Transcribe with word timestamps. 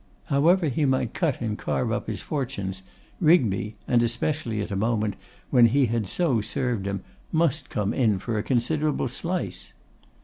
However 0.33 0.67
he 0.67 0.85
might 0.85 1.13
cut 1.13 1.41
and 1.41 1.55
carve 1.55 1.91
up 1.91 2.07
his 2.07 2.23
fortunes, 2.23 2.81
Rigby, 3.19 3.75
and 3.87 4.01
especially 4.01 4.59
at 4.59 4.71
a 4.71 4.75
moment 4.75 5.13
when 5.51 5.67
he 5.67 5.85
had 5.85 6.07
so 6.09 6.41
served 6.41 6.87
him, 6.87 7.01
must 7.31 7.69
come 7.69 7.93
in 7.93 8.17
for 8.17 8.39
a 8.39 8.41
considerable 8.41 9.07
slice. 9.09 9.73